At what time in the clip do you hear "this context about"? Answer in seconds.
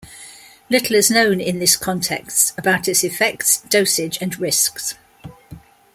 1.59-2.87